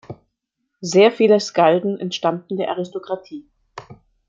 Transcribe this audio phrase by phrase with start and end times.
[0.79, 3.45] Sehr viele Skalden entstammten der Aristokratie.